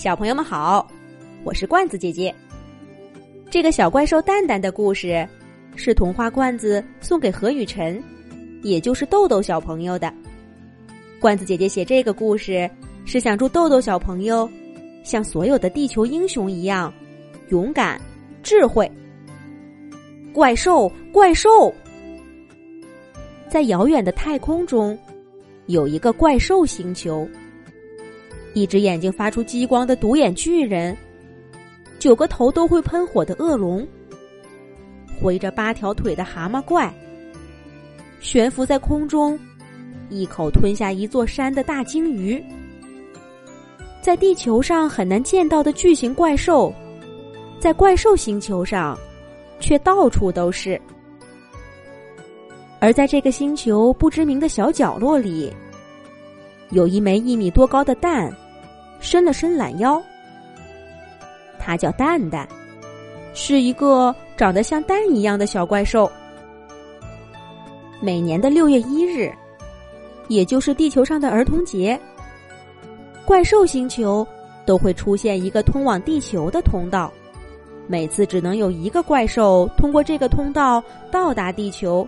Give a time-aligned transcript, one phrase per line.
[0.00, 0.90] 小朋友们好，
[1.44, 2.34] 我是罐子姐姐。
[3.50, 5.28] 这个小怪兽蛋蛋的故事
[5.76, 8.02] 是童话罐子送给何雨辰，
[8.62, 10.10] 也就是豆豆小朋友的。
[11.20, 12.68] 罐子姐姐写这个故事
[13.04, 14.48] 是想祝豆豆小朋友
[15.04, 16.90] 像所有的地球英雄一样
[17.50, 18.00] 勇敢、
[18.42, 18.90] 智慧。
[20.32, 21.70] 怪兽，怪兽，
[23.50, 24.98] 在遥远的太空中
[25.66, 27.28] 有一个怪兽星球。
[28.52, 30.96] 一只眼睛发出激光的独眼巨人，
[31.98, 33.86] 九个头都会喷火的恶龙，
[35.20, 36.92] 挥着八条腿的蛤蟆怪，
[38.20, 39.38] 悬浮在空中，
[40.08, 42.42] 一口吞下一座山的大鲸鱼，
[44.02, 46.72] 在地球上很难见到的巨型怪兽，
[47.60, 48.98] 在怪兽星球上
[49.60, 50.80] 却到处都是。
[52.80, 55.52] 而在这个星球不知名的小角落里。
[56.70, 58.34] 有一枚一米多高的蛋，
[59.00, 60.02] 伸了伸懒腰。
[61.58, 62.48] 它叫蛋蛋，
[63.34, 66.10] 是一个长得像蛋一样的小怪兽。
[68.00, 69.30] 每年的六月一日，
[70.28, 71.98] 也就是地球上的儿童节，
[73.24, 74.26] 怪兽星球
[74.64, 77.12] 都会出现一个通往地球的通道。
[77.86, 82.06] 每次只能有一个怪兽通过这个通道到达地球，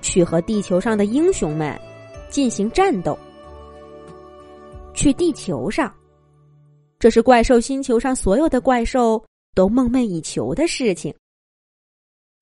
[0.00, 1.78] 去和地球上的英雄们
[2.30, 3.16] 进行战斗。
[4.96, 5.94] 去地球上，
[6.98, 9.22] 这是怪兽星球上所有的怪兽
[9.54, 11.14] 都梦寐以求的事情。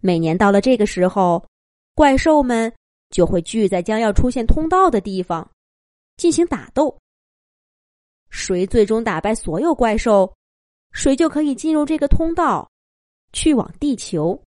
[0.00, 1.44] 每年到了这个时候，
[1.96, 2.72] 怪兽们
[3.10, 5.50] 就会聚在将要出现通道的地方，
[6.16, 6.96] 进行打斗。
[8.30, 10.32] 谁最终打败所有怪兽，
[10.92, 12.70] 谁就可以进入这个通道，
[13.32, 14.40] 去往地球。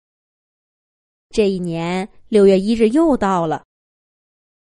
[1.30, 3.64] 这一年六月一日又到了，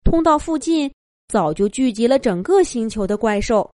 [0.04, 0.94] 通道附近。
[1.28, 3.68] 早就聚集了整个星球的怪兽，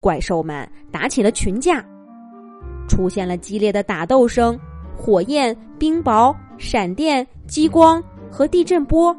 [0.00, 1.84] 怪兽们打起了群架，
[2.88, 4.58] 出现了激烈的打斗声，
[4.96, 9.16] 火焰、冰雹、闪电、激光和地震波，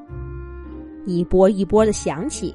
[1.05, 2.53] 一波一波的响起。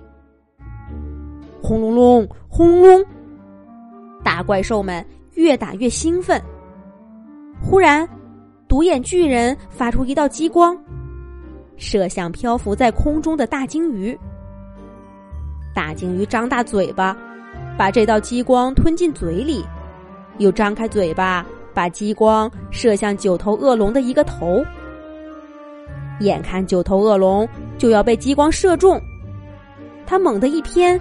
[1.62, 3.04] 轰隆隆，轰隆隆，
[4.22, 5.04] 大怪兽们
[5.34, 6.40] 越打越兴奋。
[7.62, 8.06] 忽然，
[8.68, 10.76] 独眼巨人发出一道激光，
[11.78, 14.16] 射向漂浮在空中的大鲸鱼。
[15.76, 17.14] 大鲸鱼张大嘴巴，
[17.76, 19.62] 把这道激光吞进嘴里，
[20.38, 21.44] 又张开嘴巴，
[21.74, 24.64] 把激光射向九头恶龙的一个头。
[26.20, 28.98] 眼看九头恶龙就要被激光射中，
[30.06, 30.98] 他猛地一偏，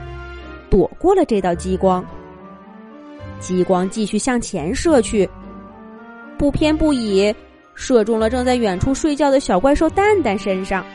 [0.70, 2.04] 躲过了这道激光。
[3.40, 5.30] 激光继续向前射去，
[6.38, 7.34] 不偏不倚，
[7.76, 10.86] 射中了正在远处睡觉的小怪兽蛋蛋身上。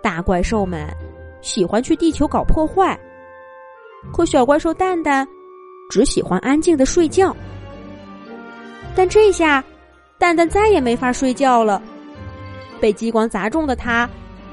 [0.00, 0.88] 大怪兽们。
[1.42, 2.98] 喜欢去地球搞破坏，
[4.12, 5.26] 可小怪兽蛋蛋
[5.90, 7.34] 只喜欢安静的睡觉。
[8.94, 9.64] 但这下，
[10.18, 11.80] 蛋蛋再也没法睡觉了。
[12.80, 14.08] 被激光砸中的他，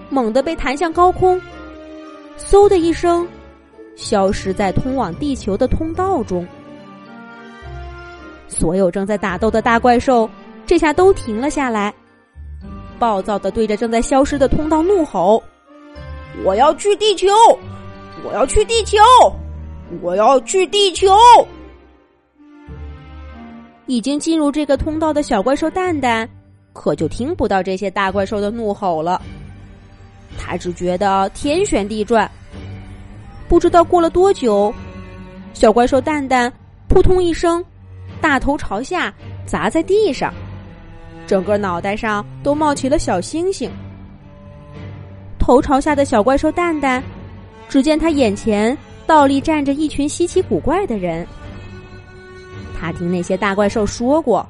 [0.09, 1.41] 猛地被弹向高空，
[2.37, 3.27] 嗖的一声，
[3.95, 6.45] 消失在通往地球的通道中。
[8.47, 10.29] 所有正在打斗的大怪兽
[10.65, 11.93] 这下都停了下来，
[12.97, 15.41] 暴躁的对着正在消失的通道怒吼。
[16.45, 17.27] 我要去地球！
[18.23, 18.97] 我要去地球！
[20.01, 21.07] 我要去地球！
[23.85, 26.29] 已经进入这个通道的小怪兽蛋蛋，
[26.73, 29.21] 可就听不到这些大怪兽的怒吼了。
[30.37, 32.29] 他只觉得天旋地转。
[33.47, 34.73] 不知道过了多久，
[35.53, 36.51] 小怪兽蛋蛋
[36.87, 37.63] 扑通一声，
[38.21, 39.13] 大头朝下
[39.45, 40.33] 砸在地上，
[41.25, 43.71] 整个脑袋上都冒起了小星星。
[45.47, 47.01] 头朝下的小怪兽蛋蛋，
[47.69, 51.25] 只见他眼前倒立站着一群稀奇古怪的人。
[52.77, 54.45] 他听那些大怪兽说过，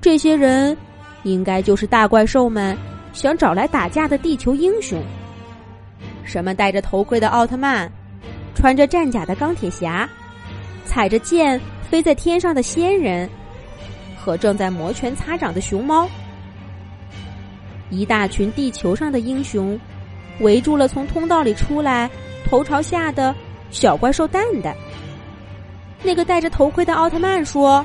[0.00, 0.76] 这些人
[1.24, 2.78] 应该就是大怪兽们
[3.12, 5.02] 想找来打架的地球英雄。
[6.22, 7.90] 什么戴着头盔的奥特曼，
[8.54, 10.08] 穿着战甲的钢铁侠，
[10.84, 11.60] 踩着剑
[11.90, 13.28] 飞在天上的仙人，
[14.16, 16.08] 和正在摩拳擦掌的熊猫，
[17.90, 19.76] 一大群地球上的英雄。
[20.40, 22.10] 围住了从通道里出来、
[22.44, 23.34] 头朝下的
[23.70, 24.74] 小怪兽蛋蛋。
[26.02, 27.84] 那个戴着头盔的奥特曼说：“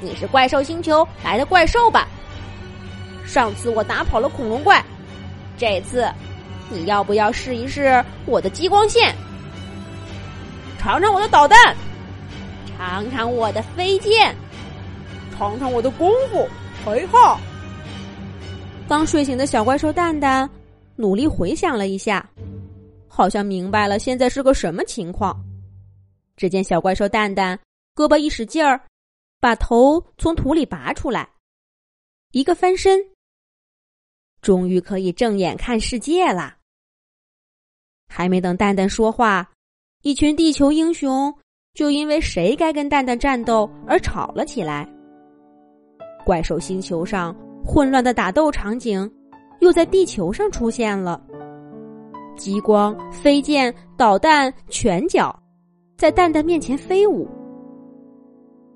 [0.00, 2.06] 你是怪兽星球来的怪兽吧？
[3.26, 4.82] 上次我打跑了恐龙怪，
[5.58, 6.08] 这次
[6.68, 9.14] 你要不要试一试我的激光线？
[10.78, 11.76] 尝尝我的导弹，
[12.78, 14.34] 尝尝我的飞剑，
[15.36, 16.48] 尝尝我的功夫，
[16.86, 17.38] 嘿哈！”
[18.88, 20.48] 刚睡醒的小怪兽蛋蛋。
[21.00, 22.28] 努力回想了一下，
[23.08, 25.34] 好像明白了现在是个什么情况。
[26.36, 27.58] 只见小怪兽蛋蛋
[27.94, 28.80] 胳膊一使劲儿，
[29.40, 31.28] 把头从土里拔出来，
[32.32, 32.98] 一个翻身，
[34.42, 36.56] 终于可以正眼看世界了。
[38.08, 39.50] 还没等蛋蛋说话，
[40.02, 41.34] 一群地球英雄
[41.74, 44.88] 就因为谁该跟蛋蛋战斗而吵了起来。
[46.24, 49.10] 怪兽星球上混乱的打斗场景，
[49.60, 51.20] 又在地球上出现了。
[52.36, 55.34] 激光、飞剑、导弹、拳脚，
[55.96, 57.28] 在蛋蛋面前飞舞。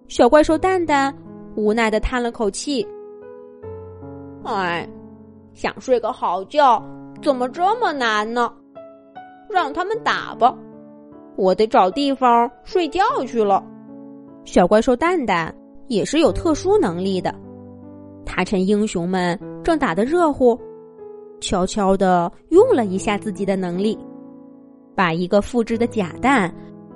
[0.06, 1.14] 小怪兽蛋蛋
[1.56, 2.86] 无奈的叹了口气
[4.44, 4.86] ：“哎，
[5.54, 6.82] 想睡个好觉，
[7.22, 8.52] 怎么这么难呢？
[9.48, 10.54] 让他们打吧，
[11.36, 13.64] 我得找地方睡觉去了。”
[14.44, 15.54] 小怪兽蛋蛋
[15.86, 17.34] 也是有特殊能力的，
[18.26, 20.60] 他趁英雄们正打得热乎。
[21.44, 23.98] 悄悄的用了一下自己的能力，
[24.94, 26.52] 把一个复制的假蛋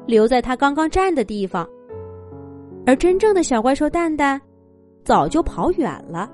[0.06, 1.68] 留在他刚刚站的地方，
[2.86, 4.40] 而真正的小怪兽蛋蛋
[5.04, 6.30] 早就跑远了。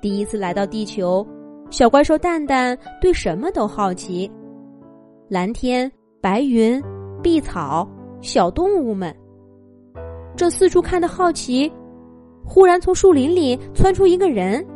[0.00, 1.26] 第一次来到地球，
[1.68, 4.30] 小怪兽蛋蛋对什么都好奇：
[5.28, 5.92] 蓝天、
[6.22, 6.82] 白云、
[7.22, 7.86] 碧草、
[8.22, 9.14] 小动物们。
[10.34, 11.70] 正四处看的好奇，
[12.42, 14.66] 忽然从树林里窜出一个人，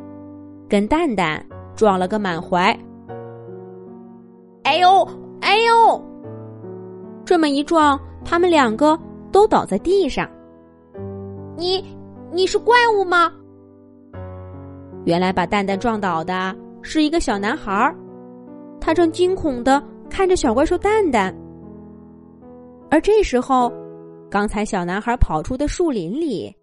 [0.69, 1.43] 跟蛋蛋。
[1.77, 2.77] 撞了个满怀，
[4.65, 5.07] 哎呦
[5.43, 6.03] 哎呦！
[7.25, 8.99] 这么一撞，他们两个
[9.31, 10.29] 都倒在地上。
[11.57, 11.85] 你
[12.33, 13.31] 你是怪物吗？
[15.05, 17.95] 原来把蛋蛋撞倒的是一个小男孩，
[18.81, 21.35] 他正惊恐的看着小怪兽蛋蛋。
[22.91, 23.71] 而这时候，
[24.31, 26.55] 刚才小男孩跑出的树林里，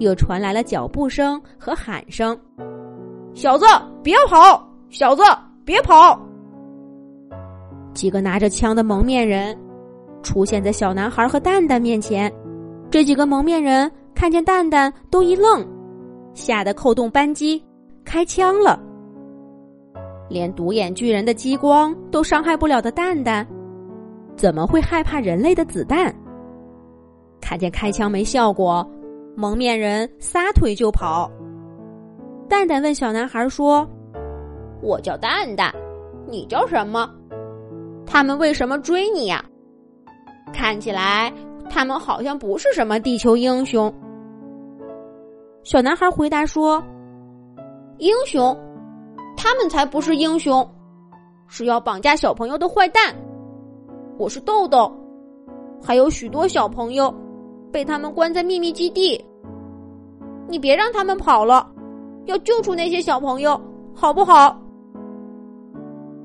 [0.00, 2.38] 又传来了脚步声和喊声。
[3.34, 3.64] 小子，
[4.02, 4.62] 别跑！
[4.90, 5.22] 小子，
[5.64, 6.18] 别跑！
[7.94, 9.56] 几个拿着枪的蒙面人
[10.22, 12.32] 出现在小男孩和蛋蛋面前。
[12.90, 15.66] 这几个蒙面人看见蛋蛋都一愣，
[16.34, 17.62] 吓得扣动扳机，
[18.04, 18.78] 开枪了。
[20.28, 23.46] 连独眼巨人的激光都伤害不了的蛋蛋，
[24.36, 26.14] 怎么会害怕人类的子弹？
[27.40, 28.86] 看见开枪没效果，
[29.34, 31.30] 蒙面人撒腿就跑。
[32.52, 33.88] 蛋蛋问小男孩说
[34.82, 35.74] ：“我叫蛋蛋，
[36.28, 37.10] 你叫什么？
[38.04, 39.42] 他们为什么追你呀？
[40.52, 41.32] 看起来
[41.70, 43.90] 他们好像不是什么地球英雄。”
[45.64, 46.80] 小男孩回答说
[47.96, 48.54] ：“英雄，
[49.34, 50.62] 他们才不是英雄，
[51.48, 53.16] 是要绑架小朋友的坏蛋。
[54.18, 54.94] 我是豆豆，
[55.82, 57.12] 还有许多小朋友
[57.72, 59.18] 被他们关在秘密基地。
[60.46, 61.66] 你别让他们跑了。”
[62.26, 63.60] 要救出那些小朋友，
[63.94, 64.56] 好不好？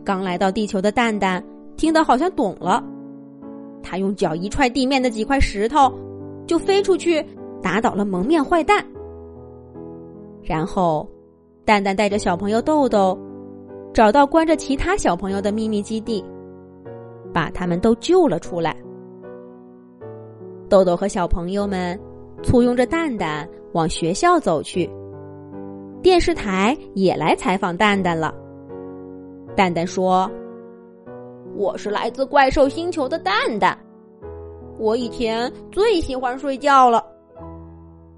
[0.03, 1.43] 刚来到地球的蛋蛋
[1.75, 2.83] 听得好像懂了，
[3.83, 5.91] 他用脚一踹地面的几块石头，
[6.45, 7.25] 就飞出去
[7.61, 8.85] 打倒了蒙面坏蛋。
[10.43, 11.07] 然后，
[11.65, 13.17] 蛋蛋带着小朋友豆豆，
[13.93, 16.23] 找到关着其他小朋友的秘密基地，
[17.33, 18.75] 把他们都救了出来。
[20.69, 21.99] 豆豆和小朋友们
[22.43, 24.89] 簇拥着蛋蛋往学校走去。
[26.07, 28.33] 电视台也来采访蛋蛋了。
[29.57, 30.31] 蛋蛋说
[31.53, 33.77] ：“我是来自怪兽星球的蛋蛋，
[34.79, 37.03] 我以前最喜欢睡觉了。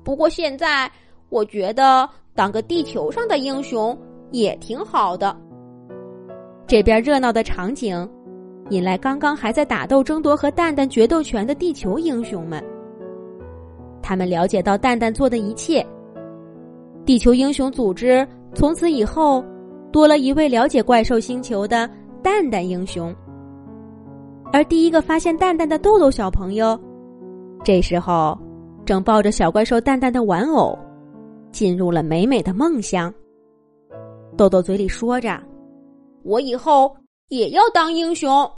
[0.04, 0.88] 不过现在
[1.30, 3.98] 我觉得当个地球上的英雄
[4.30, 5.36] 也挺好的。”
[6.68, 8.08] 这边热闹的场景
[8.70, 12.64] 引来刚刚还在打斗争夺和蛋蛋决斗权的地球英雄们，
[14.00, 15.84] 他们了解到蛋蛋做的一切。
[17.10, 18.24] 地球英雄组织
[18.54, 19.44] 从此以后
[19.92, 21.90] 多了一位了解怪兽星球的
[22.22, 23.12] 蛋蛋英雄，
[24.54, 26.80] 而第一个发现蛋蛋的豆豆小朋友，
[27.64, 28.38] 这时候
[28.86, 30.78] 正抱着小怪兽蛋蛋的玩偶，
[31.52, 33.12] 进入了美美的梦乡。
[34.38, 35.42] 豆豆嘴里说着
[36.22, 36.96] ：“我以后
[37.30, 38.48] 也要当英雄。”